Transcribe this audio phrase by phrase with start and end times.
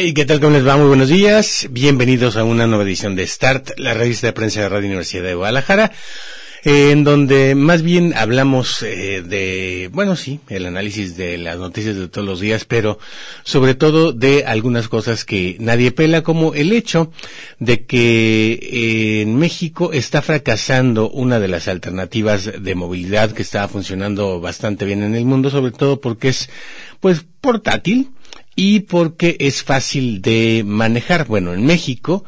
[0.00, 0.40] ¿Qué tal?
[0.40, 0.78] ¿Cómo les va?
[0.78, 1.68] Muy buenos días.
[1.70, 5.34] Bienvenidos a una nueva edición de Start, la revista de prensa de Radio Universidad de
[5.34, 5.92] Guadalajara,
[6.64, 12.08] en donde más bien hablamos eh, de, bueno, sí, el análisis de las noticias de
[12.08, 12.98] todos los días, pero
[13.44, 17.12] sobre todo de algunas cosas que nadie pela, como el hecho
[17.58, 23.68] de que eh, en México está fracasando una de las alternativas de movilidad que estaba
[23.68, 26.48] funcionando bastante bien en el mundo, sobre todo porque es,
[27.00, 28.08] pues, portátil
[28.54, 31.26] y porque es fácil de manejar.
[31.26, 32.24] Bueno, en México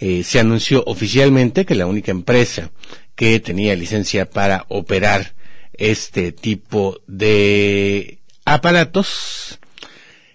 [0.00, 2.70] eh, se anunció oficialmente que la única empresa
[3.14, 5.34] que tenía licencia para operar
[5.74, 9.58] este tipo de aparatos,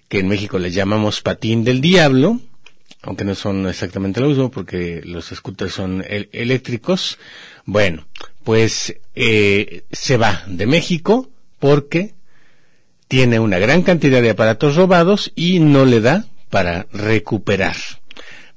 [0.08, 2.40] que en México les llamamos patín del diablo,
[3.02, 7.18] aunque no son exactamente lo mismo porque los scooters son eléctricos,
[7.66, 8.08] bueno,
[8.44, 12.16] pues eh, se va de México porque
[13.10, 17.76] tiene una gran cantidad de aparatos robados y no le da para recuperar.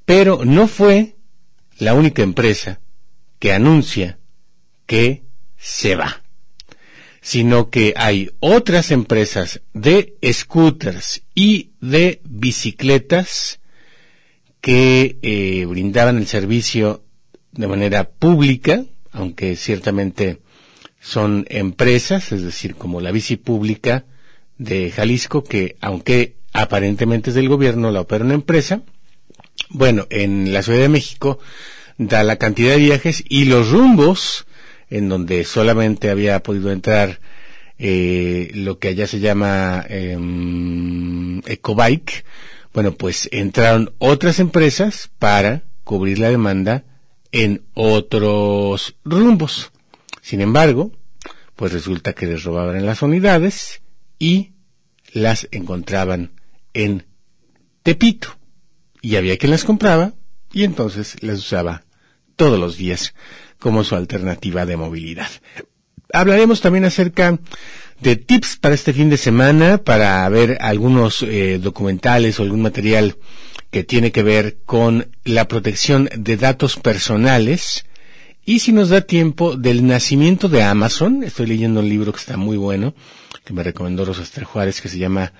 [0.05, 1.15] Pero no fue
[1.79, 2.79] la única empresa
[3.39, 4.19] que anuncia
[4.85, 5.23] que
[5.57, 6.21] se va,
[7.19, 13.59] sino que hay otras empresas de scooters y de bicicletas
[14.61, 17.03] que eh, brindaban el servicio
[17.53, 20.41] de manera pública, aunque ciertamente
[21.01, 24.05] son empresas, es decir, como la bici pública,
[24.57, 28.81] de Jalisco que, aunque aparentemente es del gobierno, la opera una empresa.
[29.69, 31.39] Bueno, en la Ciudad de México
[31.97, 34.45] da la cantidad de viajes y los rumbos
[34.89, 37.19] en donde solamente había podido entrar
[37.79, 40.17] eh, lo que allá se llama eh,
[41.45, 42.23] Ecobike.
[42.73, 46.83] Bueno, pues entraron otras empresas para cubrir la demanda
[47.31, 49.71] en otros rumbos.
[50.21, 50.91] Sin embargo,
[51.55, 53.82] pues resulta que les robaban las unidades
[54.23, 54.53] y
[55.11, 56.31] las encontraban
[56.73, 57.05] en
[57.83, 58.29] Tepito.
[59.01, 60.13] Y había quien las compraba
[60.53, 61.83] y entonces las usaba
[62.37, 63.15] todos los días
[63.59, 65.27] como su alternativa de movilidad.
[66.13, 67.37] Hablaremos también acerca
[67.99, 73.17] de tips para este fin de semana, para ver algunos eh, documentales o algún material
[73.71, 77.83] que tiene que ver con la protección de datos personales.
[78.45, 82.37] Y si nos da tiempo, del nacimiento de Amazon, estoy leyendo un libro que está
[82.37, 82.93] muy bueno,
[83.43, 85.33] que me recomendó Rosa Juárez, que se llama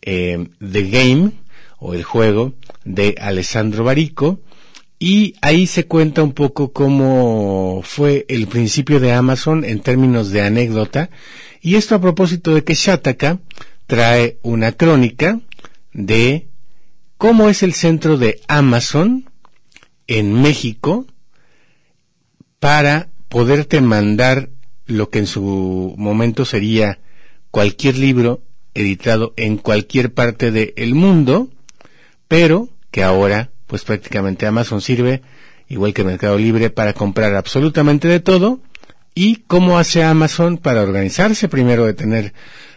[0.00, 1.32] eh, The Game,
[1.78, 2.54] o El Juego,
[2.84, 4.40] de Alessandro Barico,
[4.98, 10.42] y ahí se cuenta un poco cómo fue el principio de Amazon en términos de
[10.42, 11.10] anécdota,
[11.60, 13.40] y esto a propósito de que Shataka
[13.86, 15.40] trae una crónica
[15.92, 16.48] de
[17.18, 19.30] cómo es el centro de Amazon
[20.06, 21.06] en México
[22.58, 24.50] para poderte mandar
[24.86, 27.00] lo que en su momento sería
[27.52, 28.42] cualquier libro
[28.74, 31.50] editado en cualquier parte del mundo,
[32.26, 35.22] pero que ahora pues prácticamente Amazon sirve,
[35.68, 38.60] igual que Mercado Libre, para comprar absolutamente de todo.
[39.14, 41.48] ¿Y cómo hace Amazon para organizarse?
[41.48, 42.34] Primero de tener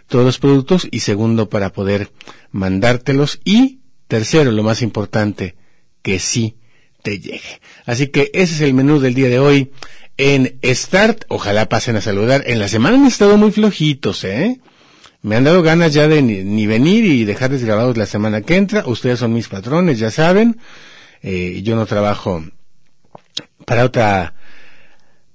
[0.07, 2.11] todos los productos y segundo para poder
[2.51, 5.55] mandártelos y tercero, lo más importante,
[6.01, 6.55] que sí
[7.01, 7.61] te llegue.
[7.85, 9.71] Así que ese es el menú del día de hoy
[10.17, 11.25] en Start.
[11.27, 12.43] Ojalá pasen a saludar.
[12.47, 14.59] En la semana han estado muy flojitos, ¿eh?
[15.21, 18.83] Me han dado ganas ya de ni, venir y dejarles grabados la semana que entra.
[18.85, 20.59] Ustedes son mis patrones, ya saben.
[21.23, 22.43] Eh, yo no trabajo
[23.65, 24.35] para otra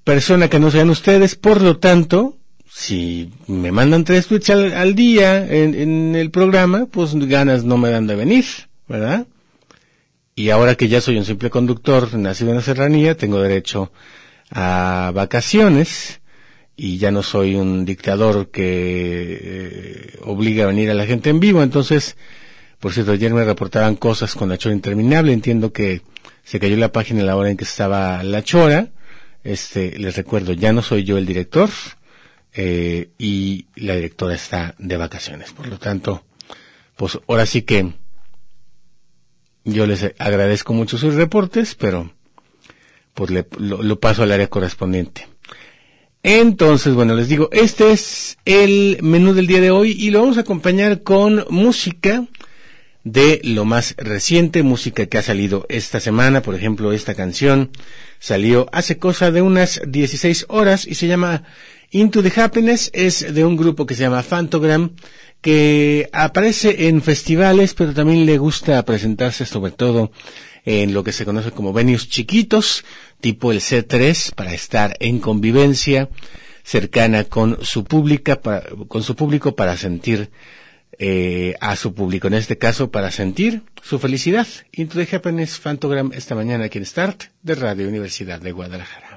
[0.05, 1.35] persona que no sean ustedes.
[1.35, 2.39] Por lo tanto,
[2.73, 7.91] si me mandan tres tweets al, día en, en, el programa, pues ganas no me
[7.91, 8.45] dan de venir,
[8.87, 9.27] ¿verdad?
[10.37, 13.91] Y ahora que ya soy un simple conductor nacido en la serranía, tengo derecho
[14.51, 16.21] a vacaciones
[16.77, 21.39] y ya no soy un dictador que eh, obliga a venir a la gente en
[21.39, 21.63] vivo.
[21.63, 22.17] Entonces,
[22.79, 25.33] por cierto, ayer me reportaban cosas con la chora interminable.
[25.33, 26.03] Entiendo que
[26.43, 28.89] se cayó la página a la hora en que estaba la chora.
[29.45, 31.69] Este, les recuerdo, ya no soy yo el director
[32.55, 35.53] eh, y la directora está de vacaciones.
[35.53, 36.25] Por lo tanto,
[36.97, 37.93] pues ahora sí que
[39.65, 42.11] yo les agradezco mucho sus reportes, pero
[43.15, 45.27] pues le, lo, paso al área correspondiente.
[46.23, 50.37] Entonces, bueno, les digo, este es el menú del día de hoy y lo vamos
[50.37, 52.27] a acompañar con música.
[53.03, 56.43] de lo más reciente, música que ha salido esta semana.
[56.43, 57.71] Por ejemplo, esta canción
[58.19, 61.45] salió hace cosa de unas 16 horas y se llama
[61.91, 62.91] Into the Happiness.
[62.93, 64.91] Es de un grupo que se llama Fantogram
[65.41, 70.13] que aparece en festivales, pero también le gusta presentarse sobre todo
[70.65, 72.85] en lo que se conoce como venues chiquitos,
[73.21, 76.09] tipo el C3, para estar en convivencia
[76.63, 78.41] cercana con su pública,
[78.89, 80.31] con su público para sentir
[80.99, 84.47] eh, a su público, en este caso para sentir su felicidad.
[84.73, 89.10] Into the Happiness Fantogram esta mañana aquí en Start de Radio Universidad de Guadalajara.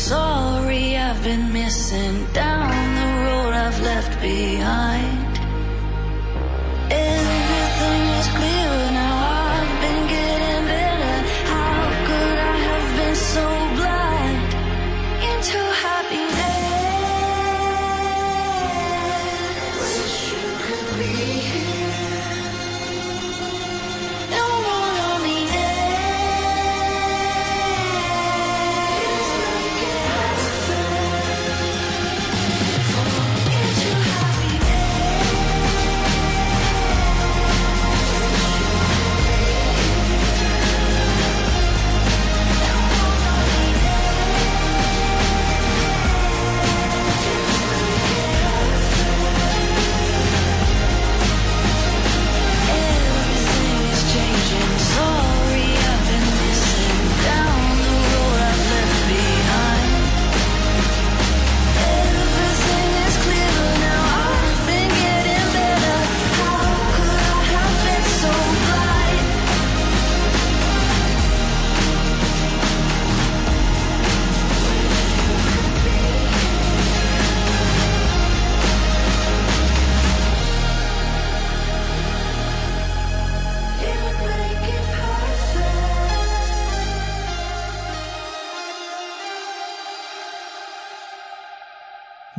[0.00, 2.70] sorry I've been missing down
[3.00, 5.30] the road I've left behind.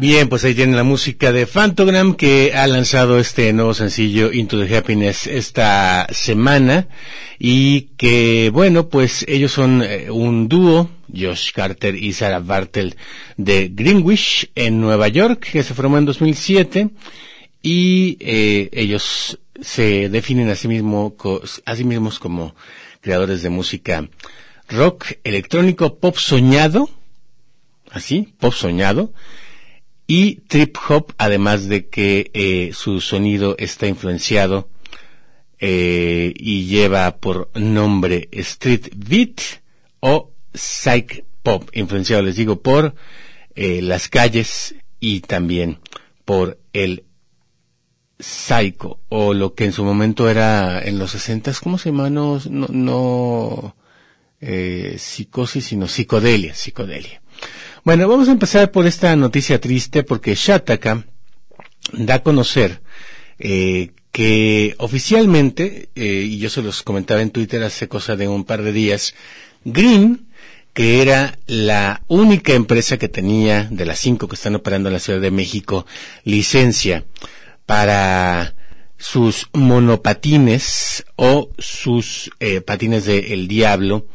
[0.01, 4.59] Bien, pues ahí tienen la música de Fantogram que ha lanzado este nuevo sencillo Into
[4.59, 6.87] the Happiness esta semana.
[7.37, 12.95] Y que bueno, pues ellos son eh, un dúo, Josh Carter y Sarah Bartel
[13.37, 16.89] de Greenwich en Nueva York que se formó en 2007
[17.61, 21.15] y eh, ellos se definen a sí, mismo,
[21.63, 22.55] a sí mismos como
[23.01, 24.09] creadores de música
[24.67, 26.89] rock electrónico pop soñado,
[27.91, 29.13] así, pop soñado,
[30.13, 34.67] y trip hop, además de que eh, su sonido está influenciado
[35.57, 39.39] eh, y lleva por nombre street beat
[40.01, 42.93] o psych pop, influenciado, les digo, por
[43.55, 45.79] eh, las calles y también
[46.25, 47.05] por el
[48.19, 52.09] psycho o lo que en su momento era en los sesentas, ¿cómo se llama?
[52.09, 53.77] No, no,
[54.97, 57.21] psicosis, sino psicodelia, psicodelia.
[57.83, 61.03] Bueno, vamos a empezar por esta noticia triste porque Shataka
[61.93, 62.79] da a conocer
[63.39, 68.43] eh, que oficialmente, eh, y yo se los comentaba en Twitter hace cosa de un
[68.43, 69.15] par de días,
[69.65, 70.27] Green,
[70.73, 74.99] que era la única empresa que tenía de las cinco que están operando en la
[74.99, 75.87] Ciudad de México
[76.23, 77.05] licencia
[77.65, 78.53] para
[78.97, 84.05] sus monopatines o sus eh, patines de El Diablo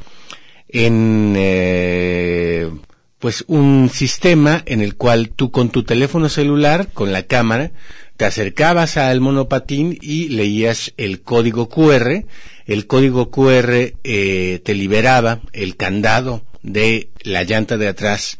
[0.69, 2.71] en eh,
[3.19, 7.73] pues un sistema en el cual tú con tu teléfono celular, con la cámara,
[8.17, 12.25] te acercabas al monopatín y leías el código QR.
[12.67, 18.39] El código QR eh, te liberaba el candado de la llanta de atrás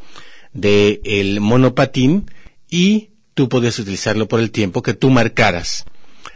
[0.53, 2.29] del el monopatín
[2.69, 5.85] y tú podías utilizarlo por el tiempo que tú marcaras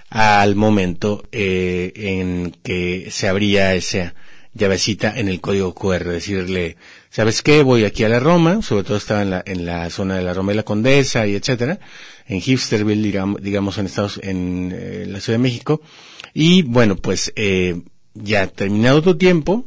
[0.10, 4.14] al momento eh, en que se abría esa
[4.54, 6.78] llavecita en el código QR, decirle,
[7.12, 7.62] ¿sabes qué?
[7.62, 10.34] Voy aquí a la Roma, sobre todo estaba en la, en la zona de la
[10.34, 11.80] Roma y la Condesa y etcétera,
[12.26, 15.82] en Hipsterville, digamos, digamos en Estados, en, eh, la Ciudad de México,
[16.34, 17.82] y bueno, pues, eh,
[18.14, 19.66] ya terminado tu tiempo,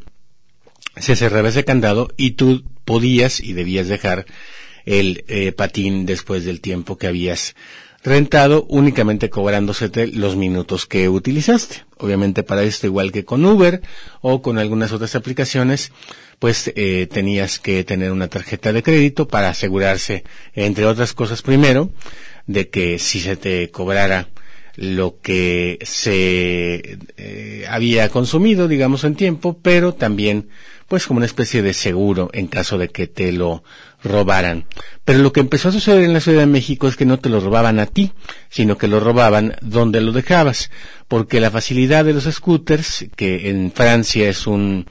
[0.96, 4.26] se cerraba ese candado y tú podías y debías dejar
[4.86, 7.54] el eh, patín después del tiempo que habías
[8.04, 11.84] rentado únicamente cobrándose los minutos que utilizaste.
[11.96, 13.80] Obviamente para esto, igual que con Uber
[14.20, 15.90] o con algunas otras aplicaciones,
[16.38, 20.24] pues eh, tenías que tener una tarjeta de crédito para asegurarse,
[20.54, 21.90] entre otras cosas primero,
[22.46, 24.28] de que si se te cobrara
[24.76, 30.48] lo que se eh, había consumido, digamos, en tiempo, pero también
[30.88, 33.64] pues como una especie de seguro en caso de que te lo
[34.02, 34.66] robaran.
[35.04, 37.30] Pero lo que empezó a suceder en la Ciudad de México es que no te
[37.30, 38.12] lo robaban a ti,
[38.50, 40.70] sino que lo robaban donde lo dejabas,
[41.08, 44.86] porque la facilidad de los scooters, que en Francia es un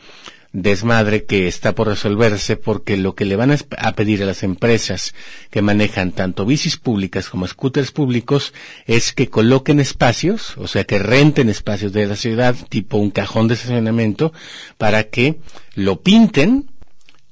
[0.54, 5.16] desmadre que está por resolverse porque lo que le van a pedir a las empresas
[5.50, 8.54] que manejan tanto bicis públicas como scooters públicos
[8.86, 13.48] es que coloquen espacios, o sea, que renten espacios de la ciudad, tipo un cajón
[13.48, 14.32] de estacionamiento,
[14.78, 15.40] para que
[15.74, 16.70] lo pinten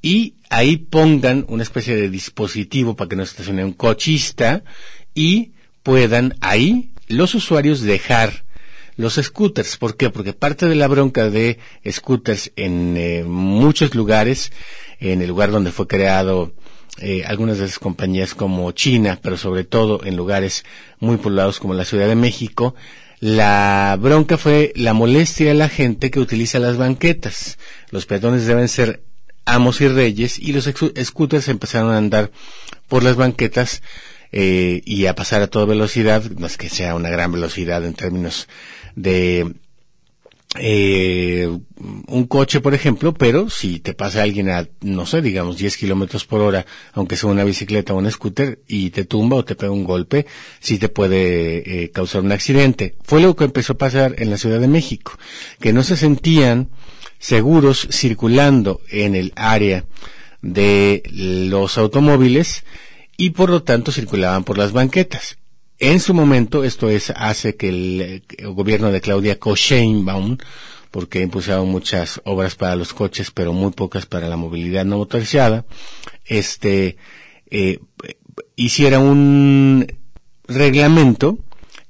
[0.01, 4.63] y ahí pongan una especie de dispositivo para que no estacione un cochista
[5.13, 5.51] y
[5.83, 8.45] puedan ahí los usuarios dejar
[9.01, 9.77] los scooters.
[9.77, 10.09] ¿Por qué?
[10.09, 14.51] Porque parte de la bronca de scooters en eh, muchos lugares,
[14.99, 16.53] en el lugar donde fue creado
[16.99, 20.63] eh, algunas de esas compañías como China, pero sobre todo en lugares
[20.99, 22.75] muy poblados como la Ciudad de México,
[23.19, 27.57] la bronca fue la molestia de la gente que utiliza las banquetas.
[27.91, 29.03] Los peatones deben ser
[29.45, 32.31] amos y reyes y los scooters empezaron a andar
[32.87, 33.81] por las banquetas
[34.31, 37.93] eh, y a pasar a toda velocidad, no es que sea una gran velocidad en
[37.93, 38.47] términos
[38.95, 39.55] de
[40.59, 41.47] eh,
[42.07, 46.25] un coche, por ejemplo, pero si te pasa alguien a, no sé, digamos 10 kilómetros
[46.25, 49.71] por hora, aunque sea una bicicleta o un scooter, y te tumba o te pega
[49.71, 50.25] un golpe,
[50.59, 52.95] sí te puede eh, causar un accidente.
[53.03, 55.17] Fue lo que empezó a pasar en la Ciudad de México,
[55.61, 56.69] que no se sentían
[57.17, 59.85] seguros circulando en el área
[60.41, 62.65] de los automóviles
[63.15, 65.37] y por lo tanto circulaban por las banquetas.
[65.81, 68.23] En su momento, esto es, hace que el,
[68.53, 70.37] gobierno de Claudia Sheinbaum,
[70.91, 75.65] porque impulsaron muchas obras para los coches, pero muy pocas para la movilidad no motorizada,
[76.25, 76.97] este,
[77.49, 77.79] eh,
[78.55, 79.91] hiciera un
[80.47, 81.39] reglamento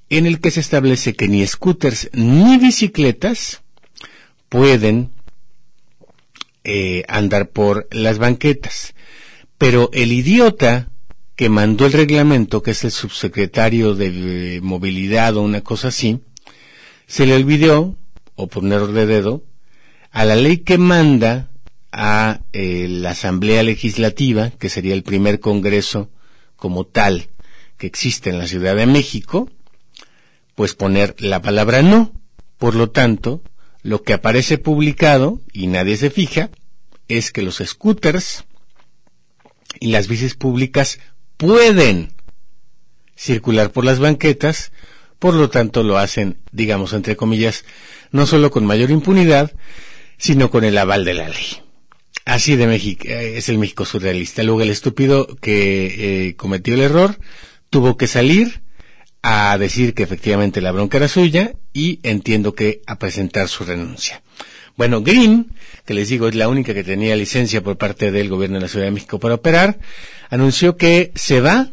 [0.10, 3.62] en el que se establece que ni scooters ni bicicletas
[4.48, 5.12] pueden
[6.64, 8.96] eh, andar por las banquetas.
[9.58, 10.91] Pero el idiota
[11.36, 16.20] que mandó el reglamento, que es el subsecretario de movilidad o una cosa así,
[17.08, 17.98] se le olvidó,
[18.36, 19.44] o por un error de dedo,
[20.12, 21.50] a la ley que manda
[21.92, 26.10] a eh, la Asamblea Legislativa, que sería el primer Congreso
[26.56, 27.30] como tal
[27.78, 29.50] que existe en la Ciudad de México,
[30.56, 32.14] pues poner la palabra no.
[32.58, 33.42] Por lo tanto,
[33.82, 36.52] lo que aparece publicado, y nadie se fija,
[37.08, 38.46] es que los scooters
[39.80, 41.00] y las bicis públicas
[41.42, 42.14] pueden
[43.16, 44.72] circular por las banquetas,
[45.18, 47.66] por lo tanto lo hacen, digamos, entre comillas,
[48.12, 49.52] no solo con mayor impunidad,
[50.20, 51.64] sino con el aval de la ley.
[52.26, 54.44] Así de México, eh, es el México surrealista.
[54.44, 57.18] Luego el estúpido que eh, cometió el error
[57.72, 58.62] tuvo que salir
[59.24, 64.22] a decir que efectivamente la bronca era suya y entiendo que a presentar su renuncia.
[64.82, 65.52] Bueno, Green,
[65.86, 68.68] que les digo es la única que tenía licencia por parte del gobierno de la
[68.68, 69.78] Ciudad de México para operar,
[70.32, 71.70] anunció que se va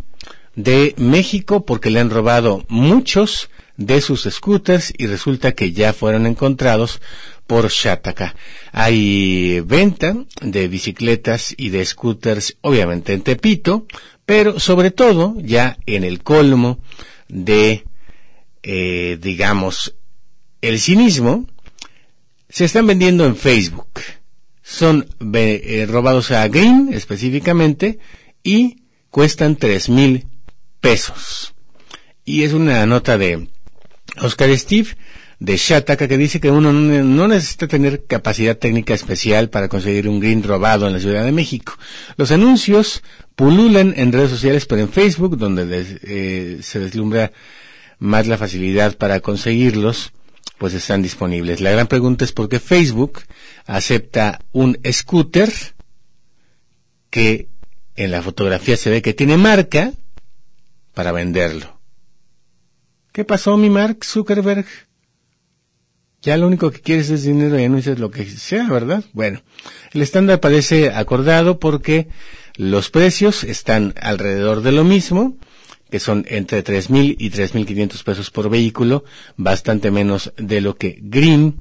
[0.54, 3.48] de México porque le han robado muchos
[3.78, 7.00] de sus scooters y resulta que ya fueron encontrados
[7.46, 8.34] por Shataka.
[8.72, 13.86] Hay venta de bicicletas y de scooters, obviamente en Tepito,
[14.26, 16.78] pero sobre todo ya en el colmo
[17.26, 17.84] de
[18.62, 19.94] eh, digamos,
[20.60, 21.46] el cinismo,
[22.48, 24.00] se están vendiendo en Facebook.
[24.62, 27.98] Son eh, robados a Green específicamente
[28.42, 30.26] y cuestan tres mil
[30.80, 31.54] pesos.
[32.24, 33.48] Y es una nota de
[34.20, 34.96] Oscar Steve
[35.40, 40.18] de Shataka que dice que uno no necesita tener capacidad técnica especial para conseguir un
[40.18, 41.78] green robado en la Ciudad de México.
[42.16, 43.02] Los anuncios
[43.36, 47.32] pululan en redes sociales, pero en Facebook, donde eh, se deslumbra
[48.00, 50.12] más la facilidad para conseguirlos,
[50.58, 51.60] pues están disponibles.
[51.60, 53.22] La gran pregunta es por qué Facebook
[53.66, 55.52] acepta un scooter
[57.10, 57.48] que
[57.96, 59.92] en la fotografía se ve que tiene marca
[60.94, 61.78] para venderlo.
[63.12, 64.66] ¿Qué pasó, mi Mark Zuckerberg?
[66.20, 69.04] Ya lo único que quieres es dinero y anuncias lo que sea, ¿verdad?
[69.12, 69.40] Bueno,
[69.92, 72.08] el estándar parece acordado porque
[72.56, 75.36] los precios están alrededor de lo mismo,
[75.90, 79.04] que son entre 3.000 y 3.500 pesos por vehículo,
[79.36, 81.60] bastante menos de lo que Green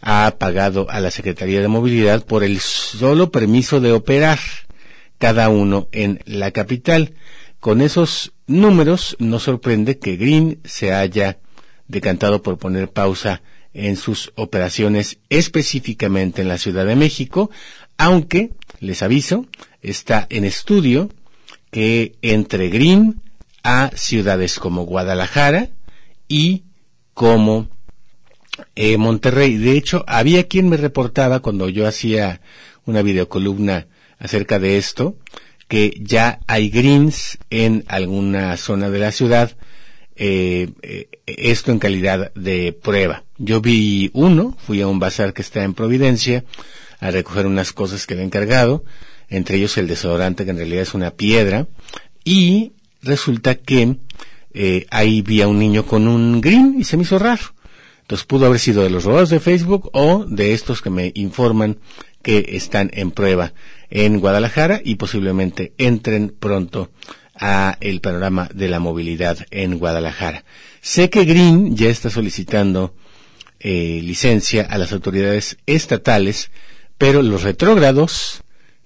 [0.00, 4.38] ha pagado a la Secretaría de Movilidad por el solo permiso de operar
[5.18, 7.14] cada uno en la capital.
[7.60, 11.38] Con esos números no sorprende que Green se haya
[11.86, 13.42] decantado por poner pausa
[13.74, 17.50] en sus operaciones específicamente en la Ciudad de México,
[17.96, 19.46] aunque, les aviso,
[19.80, 21.10] está en estudio
[21.70, 23.22] que entre Green
[23.62, 25.70] a ciudades como Guadalajara
[26.28, 26.64] y
[27.14, 27.68] como
[28.74, 29.56] eh, Monterrey.
[29.56, 32.40] De hecho, había quien me reportaba cuando yo hacía
[32.84, 33.86] una videocolumna
[34.18, 35.16] acerca de esto,
[35.68, 39.56] que ya hay greens en alguna zona de la ciudad,
[40.16, 43.24] eh, eh, esto en calidad de prueba.
[43.38, 46.44] Yo vi uno, fui a un bazar que está en Providencia
[47.00, 48.84] a recoger unas cosas que había encargado,
[49.28, 51.66] entre ellos el desodorante que en realidad es una piedra,
[52.24, 53.96] y resulta que
[54.54, 57.42] eh, ahí vi a un niño con un green y se me hizo raro.
[58.02, 61.78] Entonces pudo haber sido de los robados de Facebook o de estos que me informan
[62.22, 63.52] que están en prueba
[63.90, 66.90] en Guadalajara y posiblemente entren pronto
[67.34, 70.44] a el panorama de la movilidad en Guadalajara.
[70.80, 72.94] Sé que Green ya está solicitando
[73.60, 76.50] eh, licencia a las autoridades estatales,
[76.98, 78.42] pero los retrógrados,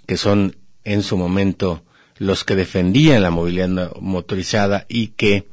[0.06, 1.85] que son en su momento
[2.18, 5.46] los que defendían la movilidad motorizada y que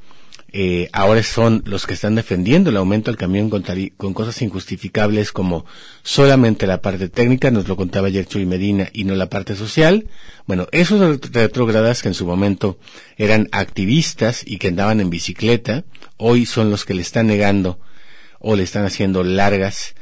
[0.56, 3.64] eh, ahora son los que están defendiendo el aumento del camión con,
[3.98, 5.66] con, cosas injustificables como
[6.04, 10.08] solamente la parte técnica, nos lo contaba ayer Chuy Medina, y no la parte social.
[10.46, 12.78] Bueno, esos retrógradas que en su momento
[13.18, 15.86] eran activistas y que andaban en bicicleta,
[16.18, 17.80] hoy son los que le están negando
[18.40, 19.96] o le están haciendo largas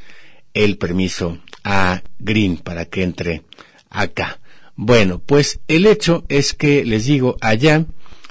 [0.54, 3.44] el permiso a Green para que entre
[3.90, 4.41] acá.
[4.84, 7.86] Bueno, pues el hecho es que les digo, allá,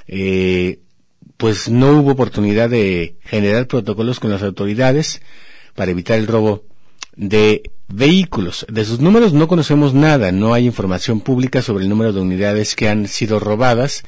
[0.05, 0.79] eh,
[1.37, 5.21] pues no hubo oportunidad de generar protocolos con las autoridades
[5.75, 6.65] para evitar el robo
[7.15, 8.65] de vehículos.
[8.69, 12.75] De sus números no conocemos nada, no hay información pública sobre el número de unidades
[12.75, 14.03] que han sido robadas,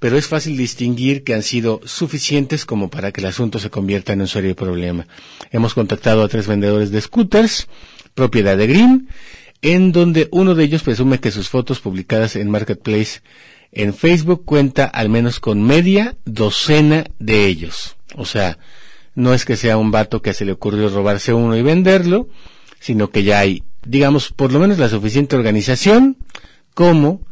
[0.00, 4.14] pero es fácil distinguir que han sido suficientes como para que el asunto se convierta
[4.14, 5.06] en un serio problema.
[5.52, 7.68] Hemos contactado a tres vendedores de scooters,
[8.14, 9.08] propiedad de Green,
[9.64, 13.22] en donde uno de ellos presume que sus fotos publicadas en Marketplace
[13.72, 17.96] en Facebook cuenta al menos con media docena de ellos.
[18.14, 18.58] O sea,
[19.14, 22.28] no es que sea un vato que se le ocurrió robarse uno y venderlo,
[22.78, 26.18] sino que ya hay, digamos, por lo menos la suficiente organización
[26.74, 27.22] como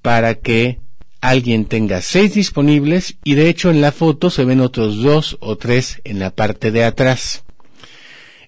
[0.00, 0.78] para que
[1.20, 5.56] alguien tenga seis disponibles y de hecho en la foto se ven otros dos o
[5.56, 7.42] tres en la parte de atrás.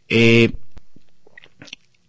[0.08, 0.52] Eh,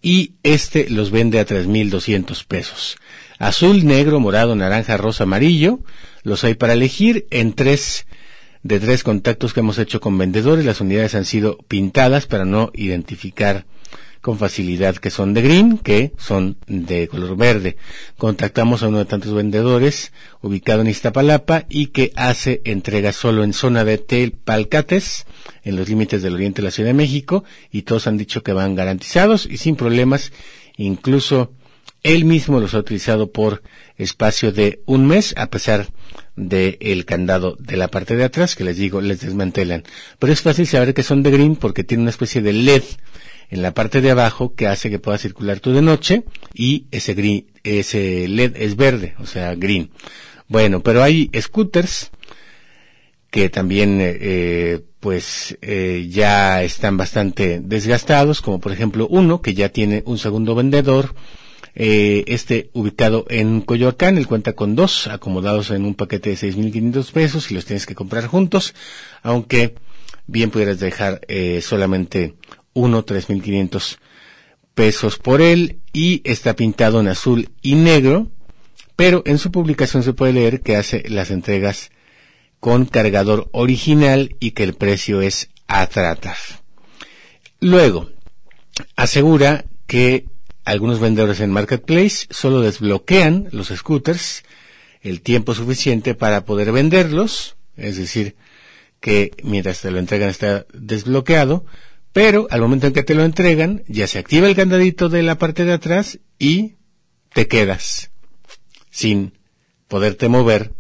[0.03, 2.97] y este los vende a tres mil doscientos pesos.
[3.39, 5.79] Azul, negro, morado, naranja, rosa, amarillo.
[6.21, 8.05] Los hay para elegir en tres
[8.61, 10.65] de tres contactos que hemos hecho con vendedores.
[10.65, 13.65] Las unidades han sido pintadas para no identificar
[14.23, 17.75] con facilidad que son de green, que son de color verde.
[18.17, 23.51] Contactamos a uno de tantos vendedores ubicado en Iztapalapa y que hace entrega solo en
[23.51, 25.25] zona de Telpalcates,
[25.65, 28.53] en los límites del oriente de la Ciudad de México, y todos han dicho que
[28.53, 30.31] van garantizados y sin problemas,
[30.77, 31.51] incluso
[32.01, 33.61] él mismo los ha utilizado por
[33.97, 35.87] espacio de un mes, a pesar
[36.37, 39.83] del el candado de la parte de atrás, que les digo, les desmantelan.
[40.17, 42.83] Pero es fácil saber que son de green porque tiene una especie de LED
[43.53, 46.23] en la parte de abajo que hace que pueda circular tú de noche
[46.55, 49.91] y ese green, ese LED es verde, o sea, green.
[50.47, 52.09] Bueno, pero hay scooters
[53.29, 59.53] que también eh, eh, pues eh, ya están bastante desgastados, como por ejemplo uno que
[59.53, 61.13] ya tiene un segundo vendedor,
[61.75, 67.49] este ubicado en Coyoacán, él cuenta con dos acomodados en un paquete de 6.500 pesos
[67.49, 68.75] y los tienes que comprar juntos,
[69.23, 69.73] aunque
[70.27, 71.21] bien pudieras dejar
[71.61, 72.35] solamente
[72.73, 73.99] uno, tres mil quinientos
[74.73, 78.31] pesos por él y está pintado en azul y negro,
[78.95, 81.91] pero en su publicación se puede leer que hace las entregas
[82.59, 86.37] con cargador original y que el precio es a tratar.
[87.59, 88.09] Luego,
[88.95, 90.25] asegura que
[90.65, 94.43] algunos vendedores en Marketplace solo desbloquean los scooters
[95.01, 98.35] el tiempo suficiente para poder venderlos, es decir,
[99.01, 101.65] que mientras te lo entregan está desbloqueado,
[102.13, 105.37] pero al momento en que te lo entregan ya se activa el candadito de la
[105.37, 106.75] parte de atrás y
[107.33, 108.11] te quedas
[108.91, 109.37] sin
[109.87, 110.71] poderte mover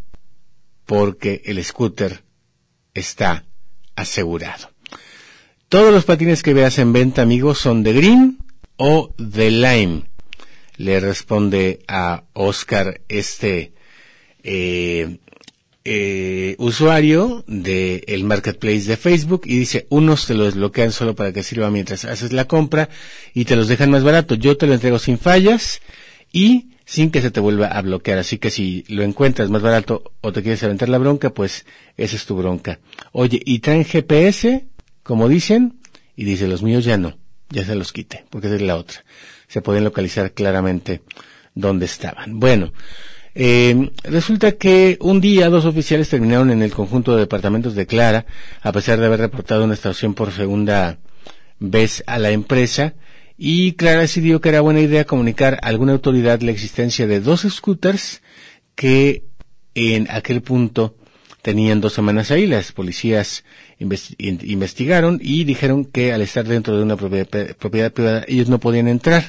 [0.85, 2.23] porque el scooter
[2.93, 3.45] está
[3.95, 4.69] asegurado.
[5.69, 8.37] Todos los patines que veas en venta, amigos, son de Green
[8.77, 10.03] o de Lime.
[10.77, 13.73] Le responde a Oscar este
[14.43, 15.17] eh,
[15.85, 21.33] eh, usuario del el marketplace de Facebook y dice, unos te lo desbloquean solo para
[21.33, 22.89] que sirva mientras haces la compra
[23.33, 24.35] y te los dejan más barato.
[24.35, 25.81] Yo te lo entrego sin fallas
[26.31, 28.17] y sin que se te vuelva a bloquear.
[28.17, 31.65] Así que si lo encuentras más barato o te quieres aventar la bronca, pues
[31.97, 32.79] esa es tu bronca.
[33.11, 34.65] Oye, ¿y traen GPS?
[35.03, 35.79] Como dicen,
[36.15, 37.17] y dice, los míos ya no,
[37.49, 39.03] ya se los quite, porque es la otra.
[39.47, 41.01] Se pueden localizar claramente
[41.55, 42.39] dónde estaban.
[42.39, 42.71] Bueno,
[43.35, 48.25] eh, resulta que un día dos oficiales terminaron en el conjunto de departamentos de Clara,
[48.61, 50.99] a pesar de haber reportado una estación por segunda
[51.59, 52.93] vez a la empresa,
[53.37, 57.41] y Clara decidió que era buena idea comunicar a alguna autoridad la existencia de dos
[57.49, 58.21] scooters
[58.75, 59.23] que
[59.75, 60.95] en aquel punto
[61.41, 62.47] tenían dos semanas ahí.
[62.47, 63.43] Las policías
[63.79, 69.25] investigaron y dijeron que al estar dentro de una propiedad privada ellos no podían entrar.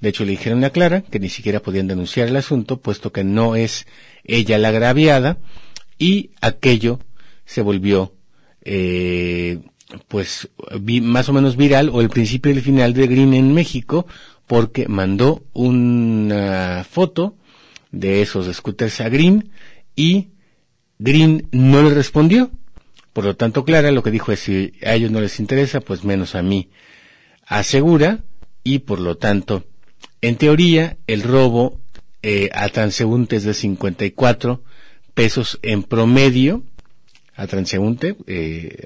[0.00, 3.24] De hecho, le dijeron a Clara que ni siquiera podían denunciar el asunto, puesto que
[3.24, 3.86] no es
[4.24, 5.38] ella la agraviada,
[5.98, 7.00] y aquello
[7.44, 8.14] se volvió,
[8.62, 9.58] eh,
[10.08, 10.48] pues,
[11.02, 14.06] más o menos viral, o el principio y el final de Green en México,
[14.46, 17.36] porque mandó una foto
[17.92, 19.50] de esos scooters a Green
[19.94, 20.30] y
[20.98, 22.50] Green no le respondió.
[23.12, 26.04] Por lo tanto, Clara lo que dijo es si a ellos no les interesa, pues
[26.04, 26.70] menos a mí.
[27.46, 28.24] Asegura
[28.62, 29.64] y por lo tanto
[30.22, 31.80] en teoría, el robo
[32.22, 34.62] eh, a transeúntes de 54
[35.14, 36.62] pesos en promedio,
[37.34, 38.84] a transeúnte, eh,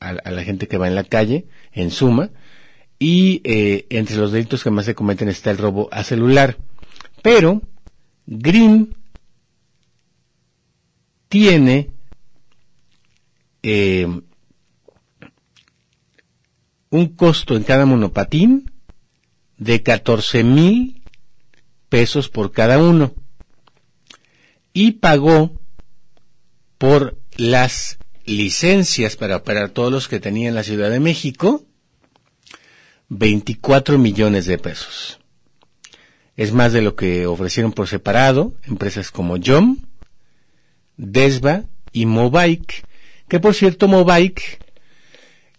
[0.00, 2.30] a, la gente que va en la calle, en suma,
[2.98, 6.58] y eh, entre los delitos que más se cometen está el robo a celular.
[7.22, 7.62] Pero
[8.26, 8.94] Green
[11.28, 11.90] tiene
[16.90, 18.67] un costo en cada monopatín
[19.58, 21.02] de 14 mil
[21.88, 23.14] pesos por cada uno
[24.72, 25.60] y pagó
[26.78, 31.64] por las licencias para operar todos los que tenía en la Ciudad de México
[33.08, 35.18] 24 millones de pesos.
[36.36, 39.78] Es más de lo que ofrecieron por separado empresas como Jom,
[40.96, 42.84] Desva y Mobike,
[43.28, 44.58] que por cierto Mobike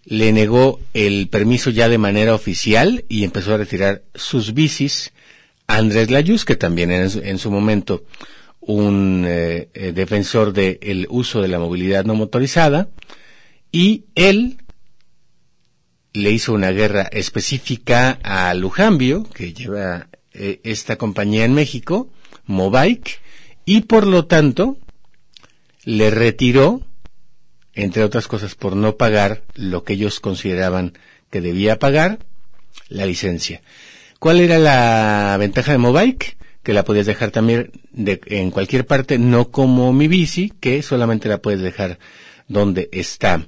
[0.09, 5.13] le negó el permiso ya de manera oficial y empezó a retirar sus bicis.
[5.67, 8.03] Andrés Layuz, que también era en su, momento
[8.59, 12.89] un eh, eh, defensor del uso de la movilidad no motorizada,
[13.71, 14.57] y él
[16.13, 22.09] le hizo una guerra específica a Lujambio, que lleva eh, esta compañía en México,
[22.47, 23.19] Mobike,
[23.63, 24.79] y por lo tanto
[25.83, 26.81] le retiró
[27.83, 30.97] entre otras cosas por no pagar lo que ellos consideraban
[31.29, 32.19] que debía pagar,
[32.89, 33.61] la licencia.
[34.19, 36.35] ¿Cuál era la ventaja de Mobike?
[36.61, 41.37] Que la podías dejar también en cualquier parte, no como mi bici, que solamente la
[41.37, 41.99] puedes dejar
[42.49, 43.45] donde está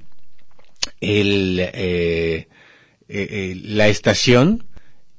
[1.00, 2.48] el, eh, eh,
[3.08, 4.64] eh la estación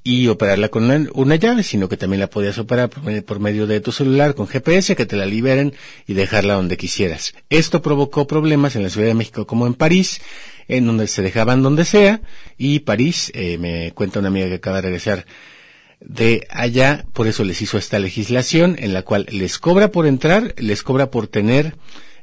[0.03, 3.91] y operarla con una, llave, sino que también la podías operar por, medio de tu
[3.93, 5.73] celular con GPS, que te la liberen
[6.07, 7.33] y dejarla donde quisieras.
[7.49, 10.21] Esto provocó problemas en la Ciudad de México como en París,
[10.67, 12.21] en donde se dejaban donde sea,
[12.57, 15.25] y París, eh, me cuenta una amiga que acaba de regresar
[16.01, 20.53] de allá, por eso les hizo esta legislación en la cual les cobra por entrar,
[20.57, 21.75] les cobra por tener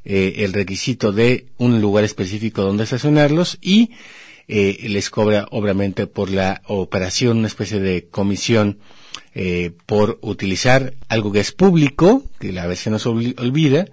[0.03, 3.91] eh, el requisito de un lugar específico donde estacionarlos y
[4.53, 8.79] eh, les cobra obviamente por la operación una especie de comisión
[9.33, 13.85] eh, por utilizar algo que es público, que a veces nos olvida,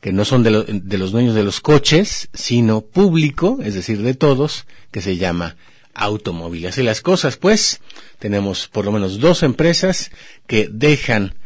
[0.00, 0.50] que no son de,
[0.98, 5.56] los dueños de los coches, sino público, es decir, de todos, que se llama
[5.94, 6.66] automóvil.
[6.66, 7.80] Así las cosas, pues,
[8.18, 10.10] tenemos por lo menos dos empresas
[10.48, 11.36] que dejan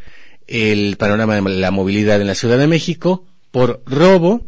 [0.46, 4.46] el panorama de la movilidad en la Ciudad de México por robo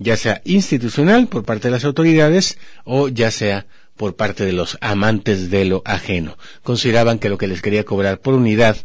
[0.00, 4.78] ya sea institucional por parte de las autoridades o ya sea por parte de los
[4.80, 6.38] amantes de lo ajeno.
[6.62, 8.78] Consideraban que lo que les quería cobrar por unidad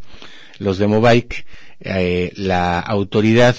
[0.60, 1.46] los de Mobike,
[1.80, 3.56] eh, la autoridad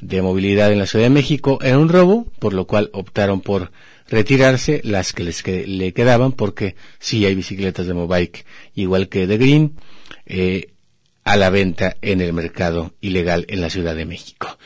[0.00, 3.72] de movilidad en la Ciudad de México, era un robo, por lo cual optaron por
[4.08, 9.38] retirarse las que les le quedaban, porque sí hay bicicletas de Mobike, igual que de
[9.38, 9.74] Green,
[10.26, 10.72] eh,
[11.24, 14.58] a la venta en el mercado ilegal en la Ciudad de México.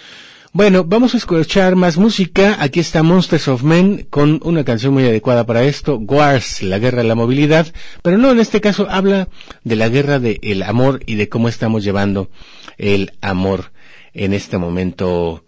[0.57, 2.57] Bueno, vamos a escuchar más música.
[2.61, 7.03] Aquí está Monsters of Men con una canción muy adecuada para esto, Wars, la guerra
[7.03, 7.67] de la movilidad,
[8.01, 9.29] pero no en este caso habla
[9.65, 12.31] de la guerra del amor y de cómo estamos llevando
[12.79, 13.71] el amor
[14.15, 15.45] en este momento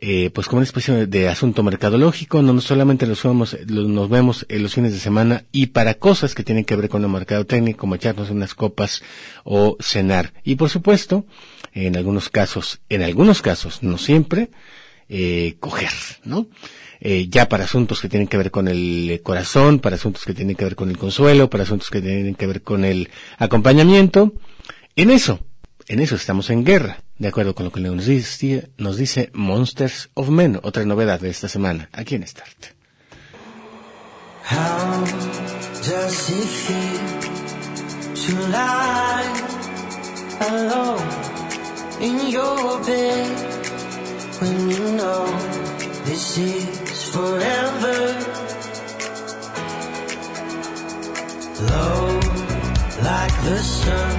[0.00, 4.62] eh, pues como una especie de asunto mercadológico, no solamente los vemos, nos vemos en
[4.62, 7.80] los fines de semana y para cosas que tienen que ver con el mercado técnico,
[7.80, 9.02] como echarnos unas copas
[9.44, 10.32] o cenar.
[10.44, 11.24] Y por supuesto,
[11.72, 14.50] en algunos casos, en algunos casos, no siempre,
[15.08, 15.92] eh, coger,
[16.24, 16.46] ¿no?
[17.00, 20.54] Eh, ya para asuntos que tienen que ver con el corazón, para asuntos que tienen
[20.54, 24.32] que ver con el consuelo, para asuntos que tienen que ver con el acompañamiento.
[24.94, 25.44] En eso,
[25.88, 30.10] en eso estamos en guerra, de acuerdo con lo que nos dice, nos dice Monsters
[30.14, 32.66] of Men, otra novedad de esta semana, aquí en Start.
[42.02, 43.30] In your bed
[44.40, 45.24] when you know
[46.04, 47.98] this is forever?
[51.70, 52.02] Low
[53.08, 54.14] like the sun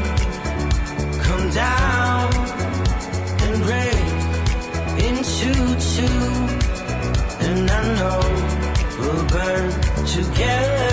[1.26, 2.34] come down
[3.44, 4.04] and break
[5.08, 5.52] into
[5.94, 6.24] two.
[7.46, 8.22] And I know
[9.00, 9.72] we'll burn
[10.06, 10.93] together.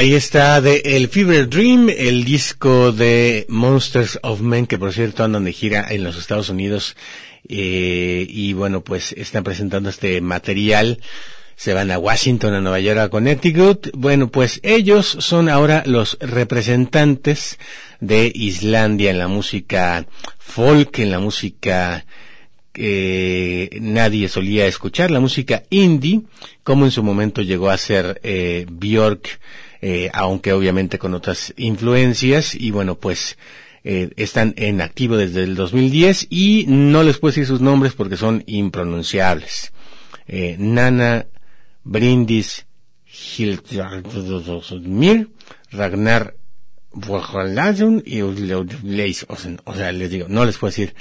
[0.00, 5.24] Ahí está de El Fever Dream, el disco de Monsters of Men, que por cierto
[5.24, 6.96] andan de gira en los Estados Unidos,
[7.46, 11.00] eh, y bueno, pues están presentando este material
[11.54, 13.90] se van a Washington, a Nueva York, a Connecticut.
[13.92, 17.58] Bueno, pues ellos son ahora los representantes
[18.00, 20.06] de Islandia en la música
[20.38, 22.06] folk, en la música
[22.72, 26.22] que nadie solía escuchar, la música indie,
[26.62, 29.38] como en su momento llegó a ser eh, Björk,
[29.80, 33.38] eh, aunque obviamente con otras influencias, y bueno, pues
[33.82, 38.16] eh, están en activo desde el 2010 y no les puedo decir sus nombres porque
[38.16, 39.72] son impronunciables.
[40.26, 41.26] Eh, Nana
[41.82, 42.66] Brindis
[43.06, 45.30] Hiltmir,
[45.70, 46.36] Ragnar
[48.04, 48.34] y o
[49.74, 50.94] sea, les digo, no les puedo decir